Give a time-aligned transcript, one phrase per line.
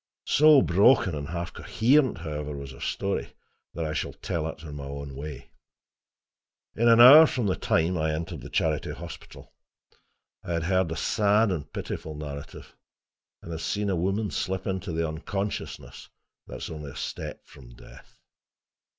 [0.25, 3.33] So broken and half coherent, however, was her story
[3.75, 5.51] that I shall tell it in my own way.
[6.75, 9.53] In an hour from the time I entered the Charity Hospital,
[10.43, 12.75] I had heard a sad and pitiful narrative,
[13.43, 16.09] and had seen a woman slip into the unconsciousness
[16.47, 18.17] that is only a step from death.